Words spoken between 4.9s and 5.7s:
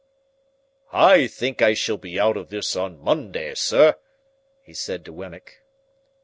to Wemmick.